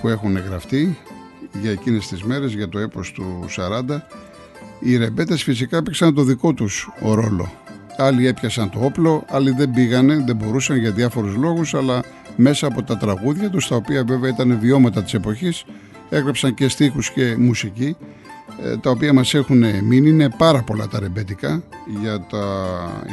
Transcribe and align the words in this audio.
που 0.00 0.08
έχουν 0.08 0.38
γραφτεί 0.38 0.98
για 1.60 1.70
εκείνες 1.70 2.06
τις 2.06 2.22
μέρες, 2.22 2.52
για 2.52 2.68
το 2.68 2.78
έπος 2.78 3.12
του 3.12 3.44
40. 3.48 4.06
Οι 4.80 4.96
ρεμπέτες 4.96 5.42
φυσικά 5.42 5.76
έπαιξαν 5.76 6.14
το 6.14 6.22
δικό 6.22 6.52
τους 6.52 6.90
ρόλο. 7.00 7.52
Άλλοι 7.96 8.26
έπιασαν 8.26 8.70
το 8.70 8.78
όπλο, 8.82 9.24
άλλοι 9.28 9.50
δεν 9.50 9.70
πήγανε, 9.70 10.22
δεν 10.26 10.36
μπορούσαν 10.36 10.76
για 10.76 10.90
διάφορους 10.90 11.34
λόγους, 11.34 11.74
αλλά 11.74 12.02
μέσα 12.36 12.66
από 12.66 12.82
τα 12.82 12.96
τραγούδια 12.96 13.50
τους, 13.50 13.68
τα 13.68 13.76
οποία 13.76 14.04
βέβαια 14.04 14.30
ήταν 14.30 14.58
βιώματα 14.60 15.02
της 15.02 15.14
εποχής, 15.14 15.64
έγραψαν 16.08 16.54
και 16.54 16.68
στίχους 16.68 17.10
και 17.10 17.36
μουσική, 17.38 17.96
ε, 18.64 18.76
τα 18.76 18.90
οποία 18.90 19.12
μας 19.12 19.34
έχουν 19.34 19.64
μείνει, 19.84 20.08
είναι 20.08 20.30
πάρα 20.36 20.62
πολλά 20.62 20.88
τα 20.88 20.98
ρεμπέτικα 20.98 21.62
για, 22.00 22.20
τα, 22.20 22.44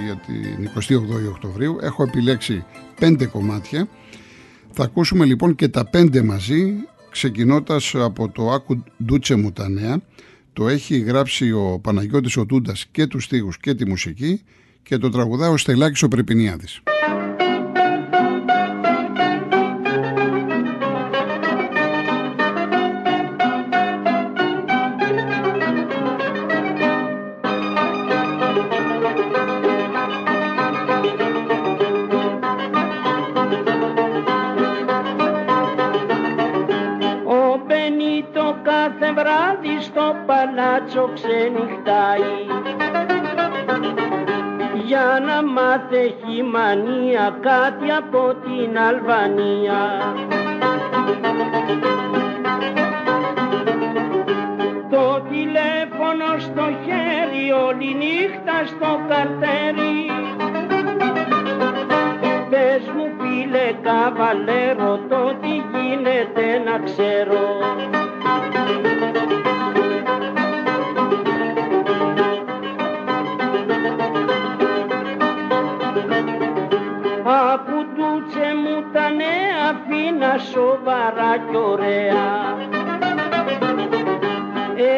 για 0.05 0.22
την 0.25 0.70
28η 0.97 1.30
Οκτωβρίου. 1.30 1.77
Έχω 1.81 2.03
επιλέξει 2.03 2.63
πέντε 2.99 3.25
κομμάτια 3.25 3.88
θα 4.78 4.84
ακούσουμε 4.84 5.26
λοιπόν 5.26 5.56
και 5.56 5.68
τα 5.68 5.86
πέντε 5.86 6.22
μαζί, 6.22 6.73
ξεκινώντας 7.12 7.95
από 7.95 8.30
το 8.30 8.52
«Άκου 8.52 8.84
ντούτσε 9.04 9.36
μου 9.36 9.52
τα 9.52 9.70
νέα». 9.70 10.02
Το 10.54 10.67
έχει 10.67 11.00
γράψει 11.00 11.52
ο 11.52 11.80
Παναγιώτης 11.82 12.38
ο 12.38 12.45
Τούντας 12.45 12.86
και 12.92 13.08
τους 13.08 13.23
στίχους 13.23 13.58
και 13.58 13.76
τη 13.76 13.88
μουσική 13.88 14.42
και 14.84 14.98
το 14.98 15.09
τραγουδά 15.09 15.50
ο 15.50 15.58
Στελάκης 15.58 16.04
ο 16.04 16.08
Πρεπινιάδης. 16.08 16.82
Παλάτσο 40.26 41.09
ξενυχτάει. 41.14 42.36
Για 44.86 45.20
να 45.26 45.44
μάθει 45.44 46.44
μανία 46.54 47.38
κάτι 47.42 47.92
από 47.92 48.36
την 48.44 48.80
Αλβανία. 48.80 49.82
Το 54.90 55.22
τηλέφωνο 55.30 56.39
στο 56.39 56.64
χέρι, 56.86 57.52
όλη 57.67 57.95
νύχτα 57.95 58.66
στο 58.66 59.00
καρτέρι. 59.08 60.06
Πες 62.50 62.92
μου 62.95 63.12
φίλε 63.20 63.73
καβαλέρο, 63.82 65.00
το 65.10 65.36
τι 65.42 65.78
γίνεται 65.78 66.62
να 66.66 66.80
ξέρω 66.80 67.95
σοβαρά 80.38 81.38
κι 81.50 81.56
ωραία 81.56 82.58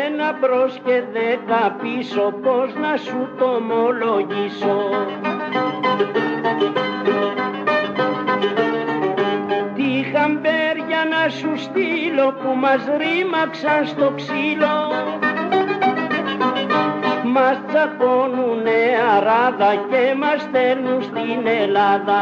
ένα 0.06 0.38
μπρος 0.40 0.80
και 0.86 1.04
δέκα 1.14 1.76
πίσω 1.82 2.34
πως 2.44 2.74
να 2.82 2.98
σου 2.98 3.30
το 3.38 3.46
ομολογήσω. 3.46 4.90
Τι 9.76 10.04
χαμπέρια 10.12 11.02
να 11.10 11.30
σου 11.30 11.52
στείλω 11.58 12.34
που 12.42 12.56
μας 12.56 12.82
ρήμαξαν 12.98 13.86
στο 13.86 14.14
ξύλο. 14.16 14.78
Μας 17.24 17.60
τσακώνουνε 17.68 18.80
αράδα 19.16 19.76
και 19.90 20.16
μας 20.16 20.42
στέλνουν 20.42 21.02
στην 21.04 21.48
Ελλάδα 21.62 22.22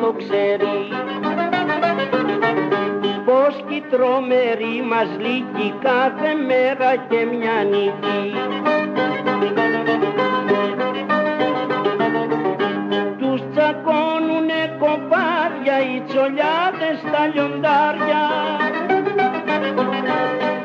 το 0.00 0.12
ξέρει. 0.18 0.78
Πως 3.24 3.64
κι 3.68 3.82
τρομερή 3.90 4.82
μας 4.90 5.08
λύκει 5.18 5.74
κάθε 5.82 6.34
μέρα 6.46 6.96
και 7.08 7.26
μια 7.36 7.64
νίκη. 7.72 8.34
Τους 13.18 13.40
τσακώνουνε 13.50 14.76
κοπάδια 14.78 15.76
οι 15.88 16.00
τσολιάδες 16.06 16.98
στα 17.06 17.26
λιοντάρια. 17.32 18.24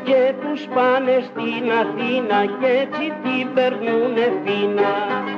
Και 0.04 0.34
τους 0.42 0.68
πάνε 0.74 1.22
στην 1.28 1.64
Αθήνα 1.80 2.40
και 2.60 2.66
έτσι 2.66 3.12
την 3.22 3.54
περνούνε 3.54 4.32
φίνα 4.44 5.37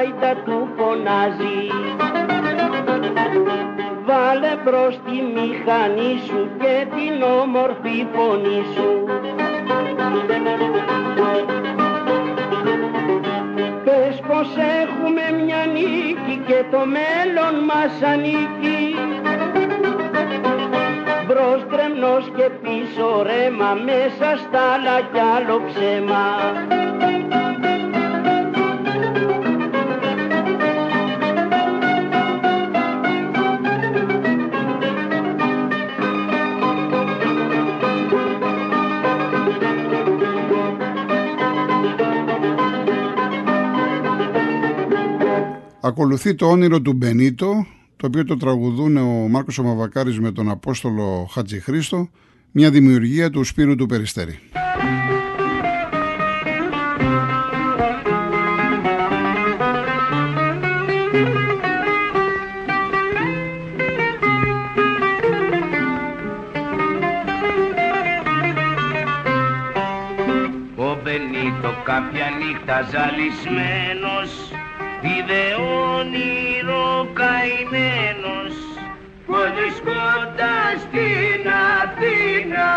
γάιτα 0.00 0.42
του 0.44 0.68
φωνάζει. 0.76 1.60
Βάλε 4.06 4.52
μπρος 4.64 5.00
τη 5.04 5.16
μηχανή 5.34 6.20
σου 6.26 6.48
και 6.58 6.86
την 6.94 7.22
όμορφη 7.22 8.06
φωνή 8.14 8.62
σου. 8.74 9.04
Πες 13.84 14.20
πως 14.28 14.48
έχουμε 15.10 15.44
μια 15.44 15.66
νίκη 15.66 16.42
και 16.46 16.64
το 16.70 16.78
μέλλον 16.78 17.64
μας 17.64 18.02
ανήκει. 18.12 18.94
Μπρος 21.26 21.66
τρεμνός 21.70 22.30
και 22.36 22.50
πίσω 22.62 23.22
ρέμα 23.22 23.72
μέσα 23.84 24.36
στα 24.36 24.60
άλλα 24.72 25.00
κι 25.12 25.18
άλλο 25.36 25.62
ψέμα 25.66 26.26
Ακολουθεί 45.82 46.34
το 46.34 46.46
όνειρο 46.46 46.80
του 46.80 46.92
Μπενίτο, 46.92 47.66
το 47.96 48.06
οποίο 48.06 48.24
το 48.24 48.36
τραγουδούν 48.36 48.96
ο 48.96 49.28
Μάρκος 49.28 49.58
Ομαβακάρης 49.58 50.20
με 50.20 50.32
τον 50.32 50.50
Απόστολο 50.50 51.28
Χατζηχρήστο, 51.32 52.08
μια 52.50 52.70
δημιουργία 52.70 53.30
του 53.30 53.44
Σπύρου 53.44 53.74
του 53.74 53.86
Περιστέρη. 53.86 54.38
Ο 70.76 71.00
Μπενίτο 71.02 71.74
κάποια 71.84 72.26
νύχτα 72.38 72.82
ζαλισμένος 72.82 74.59
είδε 75.02 75.44
όνειρο 75.98 77.08
καημένος 77.12 78.56
πως 79.26 79.50
βρισκόταν 79.56 80.72
στην 80.84 81.42
Αθήνα. 81.80 82.70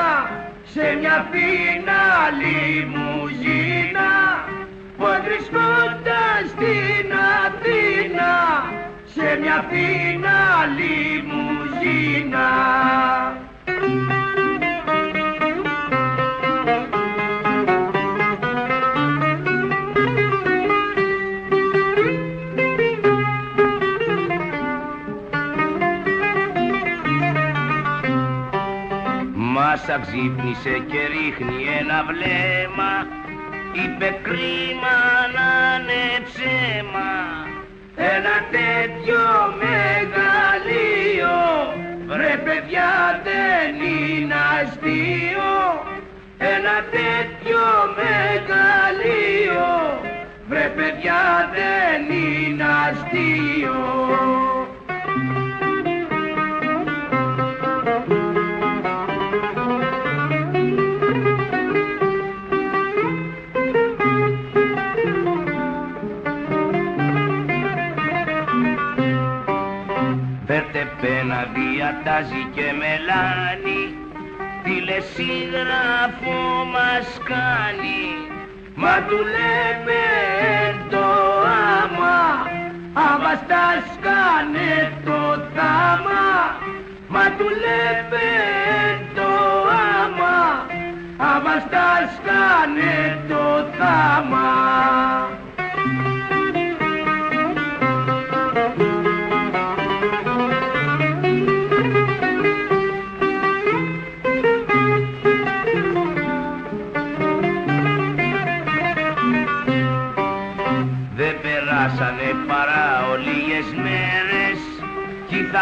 Σε 0.74 0.98
μια 1.00 1.28
φίνα 1.32 2.04
λιμουζίνα 2.40 4.12
πως 4.98 5.18
βρισκόταν 5.24 6.40
στην 6.48 7.08
Αθήνα. 7.44 8.34
Σε 9.14 9.38
μια 9.42 9.66
φίνα 9.70 10.40
λιμουζίνα 10.78 12.50
Μάσα 29.94 30.06
ξύπνησε 30.06 30.84
και 30.90 31.02
ρίχνει 31.14 31.58
ένα 31.80 32.04
βλέμμα. 32.10 32.94
Είπε 33.74 34.20
κρίμα 34.22 34.98
να 35.36 35.50
είναι 35.76 36.26
ψέμα 36.26 37.12
ένα 37.96 38.36
τέτοιο 38.58 39.24
μεγαλείο. 39.64 41.38
Βρε 42.08 42.36
παιδιά 42.46 43.22
δεν 43.24 43.72
είναι 43.90 44.36
αστείο 44.62 45.54
ένα 46.38 46.76
τέτοιο 46.98 47.64
μεγαλείο. 48.00 49.72
Βρε 50.50 50.72
παιδιά 50.76 51.52
δεν 51.54 52.16
είναι 52.18 52.66
αστείο 52.88 54.43
διατάζει 72.24 72.48
και 72.56 72.74
μελάνι 72.80 73.96
τηλεσίγραφο 74.64 76.40
μας 76.74 77.08
κάνει. 77.24 78.02
Μα 78.76 78.96
του 79.08 79.18
λέμε 79.36 80.04
το 80.90 81.06
άμα 81.80 82.48
άμα 82.94 83.34
σκάνε 83.94 84.92
το 85.06 85.48
θάμα 85.56 86.26
Μα 87.08 87.24
του 87.38 87.50
λέμε 87.64 88.30
το 89.16 89.32
άμα 90.02 90.66
άμα 91.18 91.56
σκάνε 92.16 93.24
το 93.28 93.68
θάμα 93.78 95.33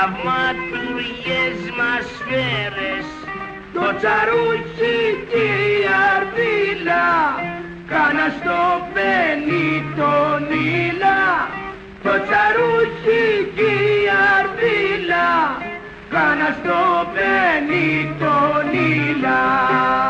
θαυματουργές 0.01 1.59
μας 1.77 2.05
φέρες 2.27 3.07
το 3.73 3.85
τσαρούχι 3.97 4.99
και 5.31 5.45
η 5.73 5.79
αρδίλα 6.13 7.07
κάνα 7.91 8.27
στο 8.37 8.61
πένι 8.93 9.67
τον 9.97 10.41
ήλα. 10.79 11.21
Το 12.03 12.13
τσαρούχι 12.25 13.51
και 13.55 13.71
η 13.95 14.01
αρδίλα 14.37 15.29
κάνα 16.09 16.49
στο 16.59 16.81
πένι 17.13 18.15
τον 18.19 18.65
ήλα 18.73 20.00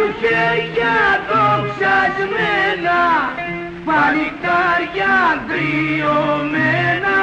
τα 0.00 0.06
χέρια 0.20 0.96
δοξασμένα 1.30 3.02
παλικάρια 3.84 5.16
κρυωμένα 5.48 7.20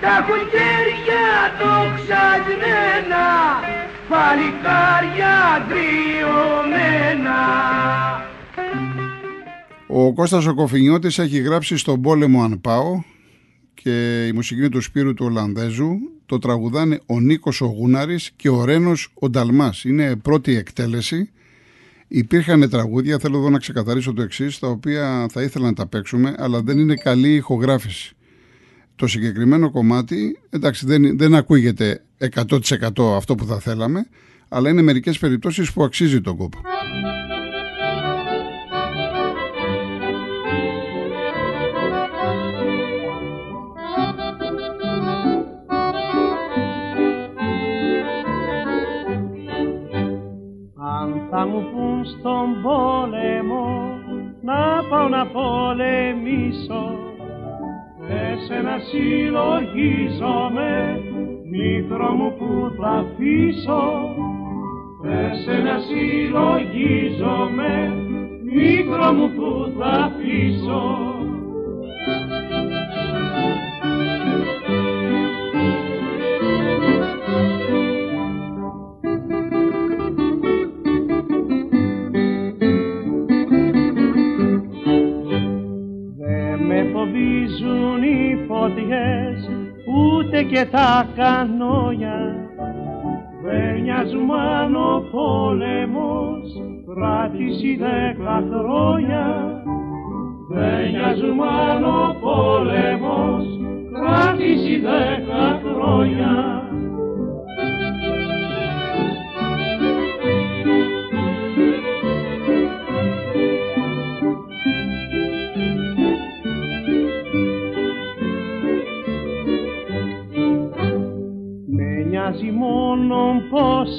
τα 0.00 0.16
χέρια 0.52 1.26
δοξασμένα 1.60 3.26
παλικάρια 4.08 5.36
κρυωμένα 5.68 7.40
Ο 9.86 10.12
Κώστας 10.12 10.46
ο 10.46 10.54
Κοφινιώτης 10.54 11.18
έχει 11.18 11.38
γράψει 11.38 11.76
στον 11.76 12.00
πόλεμο 12.00 12.42
Αν 12.42 12.60
πάω 12.60 13.02
και 13.74 14.26
η 14.26 14.32
μουσική 14.32 14.68
του 14.68 14.80
Σπύρου 14.80 15.14
του 15.14 15.26
Ολλανδέζου 15.28 15.90
το 16.26 16.38
τραγουδάνε 16.38 17.00
ο 17.06 17.20
Νίκος 17.20 17.60
ο 17.60 17.66
Γούναρης 17.66 18.30
και 18.36 18.48
ο 18.48 18.64
Ρένος 18.64 19.12
ο 19.14 19.28
Νταλμάς. 19.28 19.84
Είναι 19.84 20.16
πρώτη 20.16 20.56
εκτέλεση. 20.56 21.30
Υπήρχαν 22.08 22.70
τραγούδια, 22.70 23.18
θέλω 23.18 23.38
εδώ 23.38 23.50
να 23.50 23.58
ξεκαθαρίσω 23.58 24.12
το 24.12 24.22
εξής, 24.22 24.58
τα 24.58 24.68
οποία 24.68 25.26
θα 25.30 25.42
ήθελα 25.42 25.66
να 25.66 25.72
τα 25.72 25.86
παίξουμε, 25.86 26.34
αλλά 26.38 26.62
δεν 26.62 26.78
είναι 26.78 26.94
καλή 26.94 27.34
ηχογράφηση. 27.34 28.16
Το 28.96 29.06
συγκεκριμένο 29.06 29.70
κομμάτι, 29.70 30.38
εντάξει 30.50 30.86
δεν, 30.86 31.18
δεν 31.18 31.34
ακούγεται 31.34 32.02
100% 32.34 33.16
αυτό 33.16 33.34
που 33.34 33.46
θα 33.46 33.58
θέλαμε, 33.58 34.06
αλλά 34.48 34.70
είναι 34.70 34.82
μερικές 34.82 35.18
περιπτώσεις 35.18 35.72
που 35.72 35.84
αξίζει 35.84 36.20
τον 36.20 36.36
κόπο. 36.36 36.60
Μου 51.46 51.62
πουν 51.72 52.04
στον 52.04 52.62
πόλεμο 52.62 53.64
να 54.42 54.82
πάω 54.90 55.08
να 55.08 55.26
πολεμήσω. 55.26 56.84
Εσένα 58.08 58.78
συλλογίζομαι 58.78 60.72
μικρό 61.50 62.10
μου 62.14 62.32
που 62.38 62.72
θα 62.80 62.88
αφήσω. 62.88 63.84
Εσένα 65.04 65.78
συλλογίζομαι 65.78 67.72
μικρό 68.54 69.12
μου 69.12 69.30
που 69.36 69.72
θα 69.78 69.86
αφήσω 69.86 71.15
και 90.56 90.66
τα 90.70 91.08
κανόνια. 91.16 92.18
Δεν 93.42 93.82
νοιάζουν 93.82 94.30
αν 94.30 94.74
ο 94.74 95.02
πόλεμος 95.10 96.44
κράτησε 96.86 97.76
δέκα 97.78 98.44
χρόνια. 98.50 99.26
Δεν 100.48 100.90
νοιάζουν 100.90 101.40
αν 101.42 101.84
ο 101.84 102.16
πόλεμος 102.20 103.44
κράτησε 103.92 104.78
δέκα 104.86 105.60
χρόνια 105.64 106.65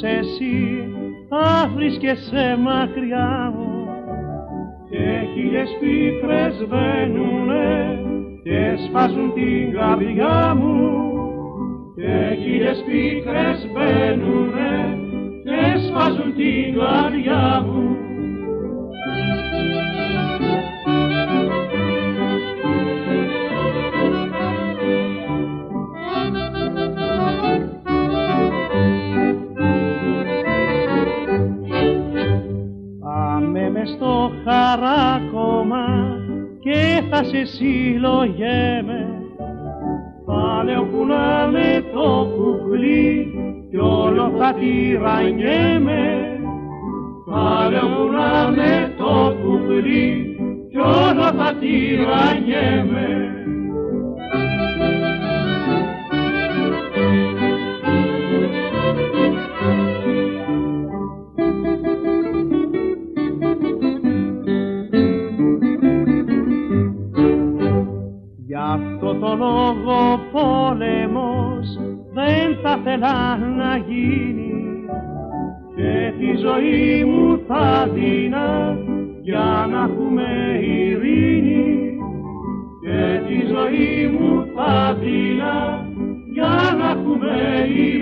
εσύ 0.04 0.88
θα 1.30 1.72
βρίσκεσαι 1.76 2.58
μακριά 2.60 3.54
μου. 3.56 3.88
Και 4.90 5.28
χίλιες 5.34 5.70
πίκρες 5.80 6.66
βαίνουνε 6.70 8.00
και 8.44 8.76
σφάζουν 8.88 9.34
την 9.34 9.74
καρδιά 9.74 10.56
μου. 10.56 11.06
Και 11.96 12.38
χίλιες 12.42 12.84
πίκρες 12.86 13.70
μπαίνουνε 13.74 14.98
και 15.44 15.80
σφάζουν 15.88 16.36
την 16.36 16.80
καρδιά 16.80 17.66
μου 17.66 17.97
χαράκωμα 34.48 35.86
και 36.60 37.02
θα 37.10 37.24
σε 37.24 37.46
συλλογέμαι. 37.46 39.08
Πάλι 40.26 40.78
όπου 40.78 41.06
να 41.06 41.48
με 41.52 41.84
το 41.94 42.28
κουκλί 42.38 43.34
κι 43.70 43.78
όλο 43.78 44.32
θα 44.38 44.54
τυραννιέμαι 44.54 46.38
πάλι 47.32 47.76
όπου 47.76 48.12
να 48.12 48.52
με 48.52 48.94
το 48.98 49.36
κουκλί 49.44 50.38
κι 50.70 50.78
όλο 50.78 51.24
θα 51.38 51.54
τυραννιέμαι 51.60 53.37
δεν 73.00 73.10
θα 73.10 73.38
θέλα 73.40 73.48
να 73.56 73.78
γίνει 73.78 74.54
και 75.76 76.14
τη 76.20 76.38
ζωή 76.38 77.04
μου 77.06 77.40
θα 77.48 77.90
δίνα 77.94 78.78
για 79.22 79.68
να 79.72 79.84
έχουμε 79.84 80.60
ειρήνη. 80.62 81.98
Και 82.82 83.22
τη 83.28 83.46
ζωή 83.48 84.08
μου 84.08 84.46
θα 84.56 84.98
δίνα 85.02 85.86
για 86.34 86.76
να 86.80 86.90
έχουμε 86.90 87.66
ειρήνη 87.68 87.97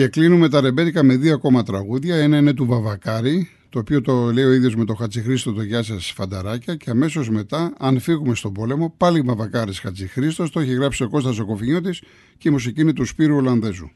Και 0.00 0.08
κλείνουμε 0.08 0.48
τα 0.48 0.60
ρεμπέτικα 0.60 1.02
με 1.02 1.16
δύο 1.16 1.34
ακόμα 1.34 1.62
τραγούδια. 1.62 2.16
Ένα 2.16 2.36
είναι 2.36 2.52
του 2.52 2.66
Βαβακάρη, 2.66 3.48
το 3.68 3.78
οποίο 3.78 4.00
το 4.00 4.32
λέει 4.32 4.44
ο 4.44 4.52
ίδιος 4.52 4.76
με 4.76 4.84
το 4.84 4.94
Χατζηχρήστο 4.94 5.52
το 5.52 5.62
Γεια 5.62 5.82
σας 5.82 6.12
Φανταράκια. 6.16 6.76
Και 6.76 6.90
αμέσως 6.90 7.30
μετά, 7.30 7.72
αν 7.78 8.00
φύγουμε 8.00 8.34
στον 8.34 8.52
πόλεμο, 8.52 8.94
πάλι 8.96 9.20
Βαβακάρης 9.20 9.78
Χατζηχρήστος. 9.80 10.50
Το 10.50 10.60
έχει 10.60 10.72
γράψει 10.72 11.02
ο 11.02 11.08
Κώστας 11.08 11.38
ο 11.38 11.56
και 12.38 12.48
η 12.48 12.50
μουσική 12.50 12.80
είναι 12.80 12.92
του 12.92 13.04
Σπύρου 13.04 13.36
Ολλανδέζου. 13.36 13.90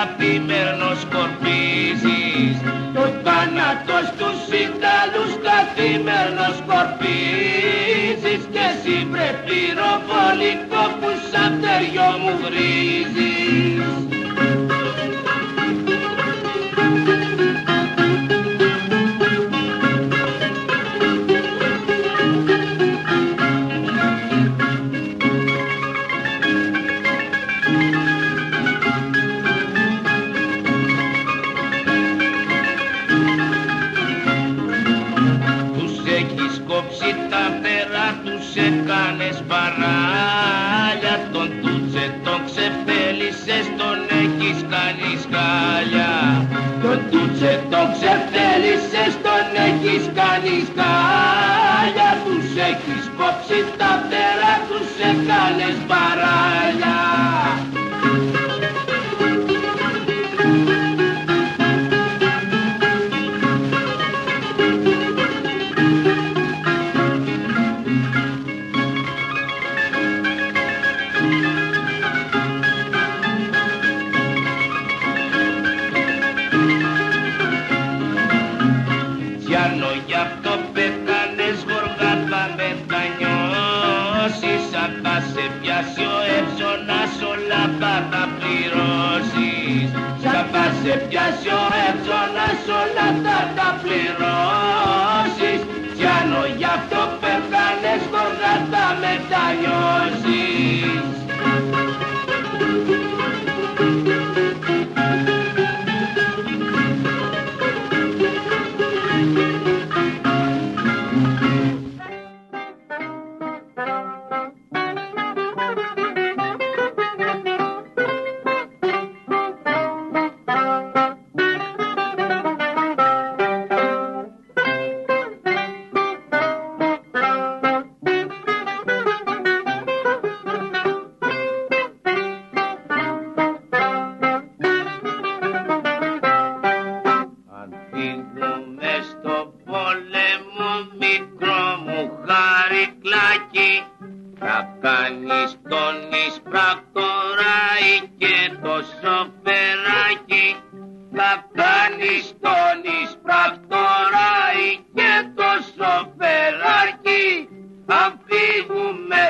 Ιταλούς 0.00 0.18
καθημερινός 0.18 1.00
σκορπίζεις 1.00 2.56
το 2.94 3.04
θάνατος 3.24 4.04
στους 4.12 4.40
Ιταλούς 4.66 5.32
καθημερινός 5.48 6.54
σκορπίζεις 6.60 8.42
και 8.52 8.64
εσύ 8.72 8.96
πρέπει 9.12 9.58
ροπολικό 9.80 10.82
που 10.98 11.08
σαν 11.30 11.52
παιριό 11.60 12.10
μου 12.22 12.32
βρίζεις 12.44 13.29
eyes. 55.70 55.99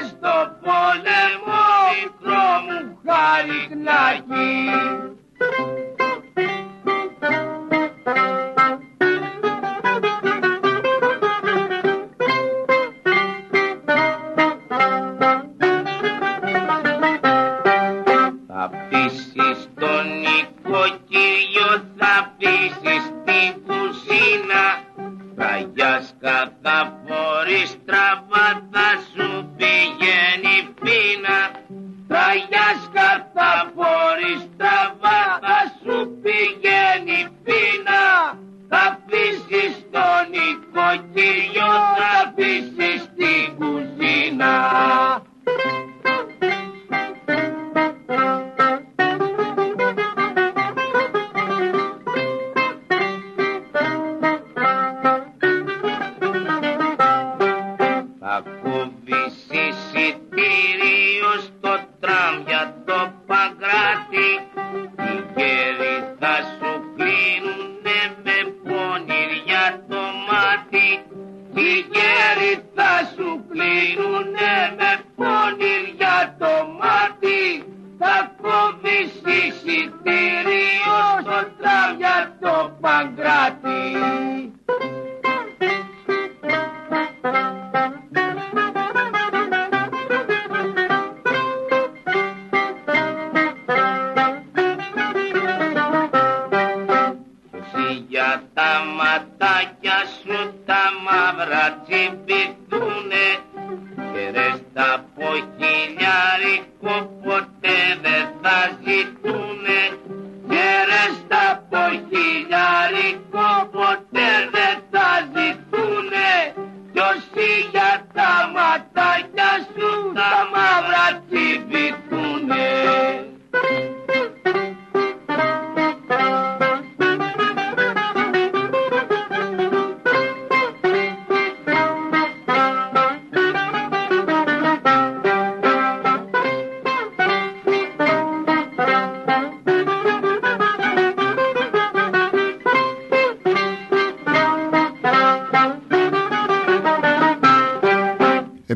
Στο 0.08 0.34
πόλεμο 0.62 1.62
μικρό 2.00 2.46
μου 2.66 2.98
χαρικνάκι 3.06 4.48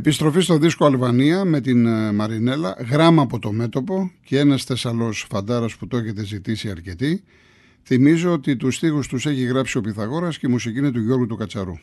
Επιστροφή 0.06 0.40
στο 0.40 0.58
δίσκο 0.58 0.84
Αλβανία 0.86 1.44
με 1.44 1.60
την 1.60 1.86
ε, 1.86 2.12
Μαρινέλα, 2.12 2.76
γράμμα 2.90 3.22
από 3.22 3.38
το 3.38 3.52
μέτωπο 3.52 4.10
και 4.24 4.38
ένας 4.38 4.64
Θεσσαλός 4.64 5.26
φαντάρας 5.30 5.76
που 5.76 5.86
το 5.86 5.96
έχετε 5.96 6.24
ζητήσει 6.24 6.70
αρκετοί. 6.70 7.22
Θυμίζω 7.82 8.32
ότι 8.32 8.56
τους 8.56 8.74
στίχους 8.74 9.08
τους 9.08 9.26
έχει 9.26 9.42
γράψει 9.42 9.78
ο 9.78 9.80
Πυθαγόρας 9.80 10.38
και 10.38 10.46
η 10.46 10.50
μουσική 10.50 10.78
είναι 10.78 10.90
του 10.90 11.00
Γιώργου 11.00 11.26
του 11.26 11.36
Κατσαρού. 11.36 11.74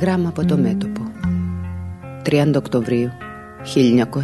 Γράμμα 0.00 0.28
από 0.28 0.44
το 0.44 0.56
μέτωπο 0.56 1.12
30 2.24 2.52
Οκτωβρίου 2.56 3.10
1940 3.74 4.14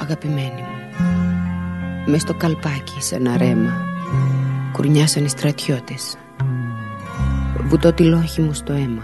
Αγαπημένη 0.00 0.60
μου 0.60 0.73
Μες 2.06 2.20
στο 2.20 2.34
καλπάκι 2.34 3.02
σε 3.02 3.14
ένα 3.14 3.36
ρέμα. 3.36 3.84
Κουρνιάσαν 4.72 5.24
οι 5.24 5.28
στρατιώτες. 5.28 6.16
Βουτώ 7.66 7.92
τη 7.92 8.02
λόχη 8.02 8.40
μου 8.40 8.52
στο 8.52 8.72
αίμα. 8.72 9.02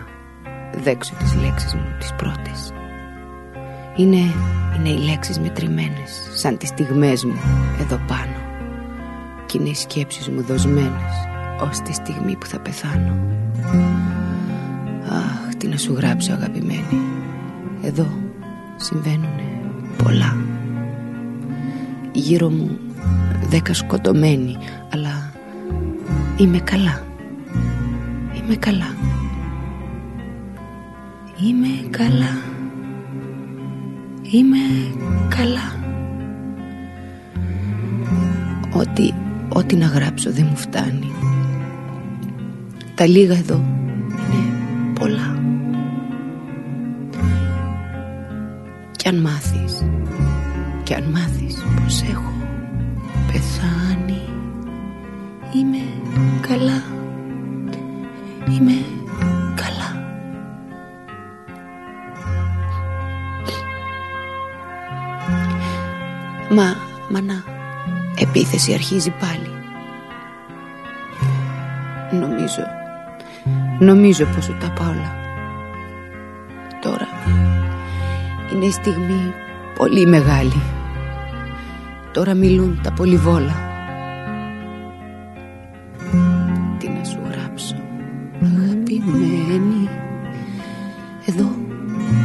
Δέξω 0.83 1.15
τις 1.19 1.35
λέξεις 1.35 1.75
μου 1.75 1.97
τις 1.99 2.13
πρώτες. 2.17 2.73
Είναι, 3.97 4.35
είναι 4.77 4.89
οι 4.89 4.97
λέξεις 4.97 5.39
μετρημένες 5.39 6.29
Σαν 6.35 6.57
τις 6.57 6.69
στιγμές 6.69 7.25
μου 7.25 7.41
εδώ 7.81 8.01
πάνω. 8.07 8.37
Κι 9.47 9.57
είναι 9.57 9.69
οι 9.69 9.75
σκέψεις 9.75 10.29
μου 10.29 10.43
δοσμένες 10.43 11.15
Ως 11.61 11.79
τη 11.79 11.93
στιγμή 11.93 12.37
που 12.37 12.47
θα 12.47 12.61
πεθάνω. 12.61 13.19
Αχ, 15.09 15.55
τι 15.57 15.67
να 15.67 15.77
σου 15.77 15.95
γράψω 15.95 16.33
αγαπημένη. 16.33 17.01
Εδώ 17.83 18.07
συμβαίνουνε 18.77 19.61
πολλά. 20.03 20.37
Γύρω 22.13 22.49
μου 22.49 22.79
δέκα 23.49 23.75
σκοτωμένοι 23.75 24.57
Αλλά 24.93 25.33
είμαι 26.37 26.59
καλά. 26.59 27.03
Είμαι 28.37 28.57
καλά. 28.57 28.95
Είμαι 31.43 31.89
καλά. 31.91 32.39
Είμαι 34.23 34.59
καλά. 35.29 35.79
Ό,τι, 38.73 39.11
ό,τι 39.49 39.77
να 39.77 39.87
γράψω 39.87 40.33
δεν 40.33 40.47
μου 40.51 40.57
φτάνει. 40.57 41.13
Τα 42.95 43.07
λίγα 43.07 43.35
εδώ 43.35 43.65
είναι 44.33 44.93
πολλά. 44.99 45.39
Κι 48.97 49.09
αν 49.09 49.17
μάθεις 49.21 49.85
Κι 50.83 50.95
αν 50.95 51.03
μάθεις 51.03 51.65
πως 51.85 52.03
έχω 52.03 52.30
Είμαι 55.55 55.79
καλά. 56.41 56.83
Είμαι 58.51 58.73
καλά. 59.55 59.91
Μα, 66.51 66.77
μα 67.09 67.21
να, 67.21 67.45
επίθεση 68.19 68.73
αρχίζει 68.73 69.11
πάλι. 69.11 69.51
Νομίζω, 72.11 72.63
νομίζω 73.79 74.25
πως 74.25 74.45
σου 74.45 74.57
τα 74.61 74.71
πάω 74.71 74.89
όλα. 74.89 75.15
Τώρα 76.81 77.09
είναι 78.53 78.65
η 78.65 78.71
στιγμή 78.71 79.33
πολύ 79.77 80.07
μεγάλη. 80.07 80.63
Τώρα 82.13 82.35
μιλούν 82.35 82.81
τα 82.83 82.93
πολυβόλα 82.93 83.70
αγαπημένη 88.98 89.88
Εδώ 91.26 91.50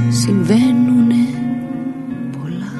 συμβαίνουν 0.10 1.12
πολλά. 2.32 2.74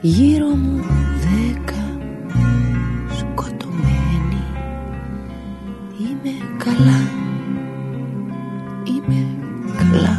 Γύρω 0.00 0.46
μου 0.46 0.84
δέκα 1.20 1.98
σκοτωμένοι. 3.18 4.44
Είμαι 5.98 6.34
καλά, 6.64 7.00
είμαι 8.84 9.26
καλά. 9.76 10.16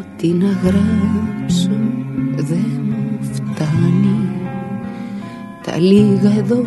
Ό,τι 0.00 0.28
να 0.28 0.48
γράψω 0.48 1.70
δεν 2.36 2.80
μου 2.88 3.18
φτάνει. 3.20 4.30
Τα 5.62 5.78
λίγα 5.78 6.30
εδώ 6.36 6.64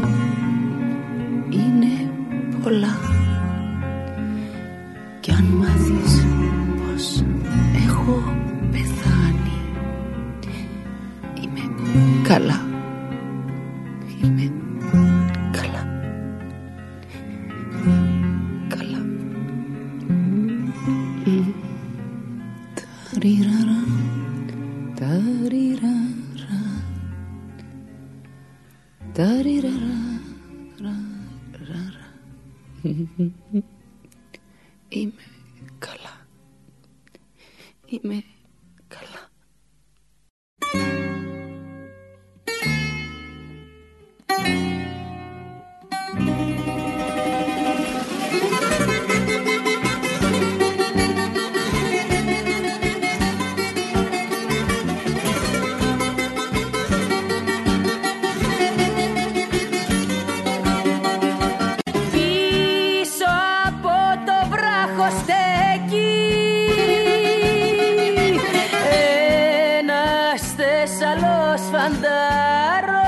χαντάρος 71.90 73.00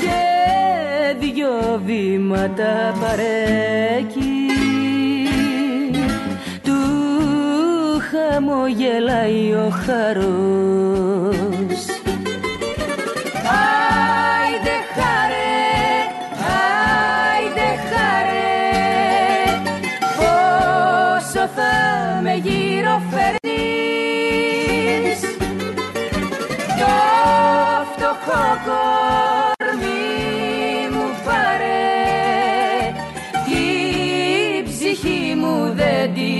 και 0.00 0.20
δυο 1.18 1.80
βήματα 1.84 2.94
παρέκει. 3.00 4.32
Του 6.62 6.80
χαμογελάει 8.10 9.52
ο 9.52 9.72
χαρός. 9.86 11.43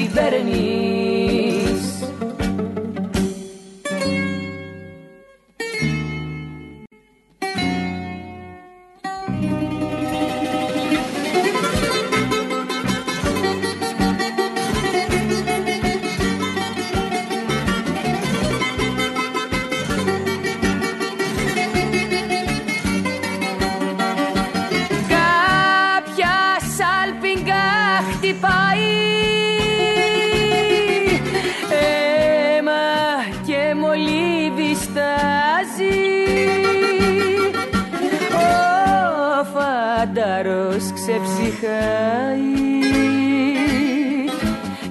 vereni 0.09 0.94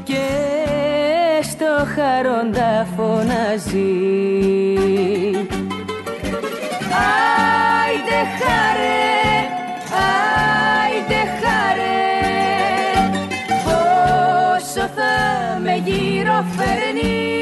και 0.04 0.28
στο 1.42 1.86
χαρόντα 1.96 2.88
φωνάζει. 2.96 3.94
Άιντε 7.04 8.22
χαρέ, 8.40 9.14
άιντε 10.06 11.22
χαρέ 11.42 12.14
πόσο 13.64 14.88
θα 14.96 15.14
με 15.64 15.82
γύρω 15.86 16.46
φέρνει. 16.56 17.33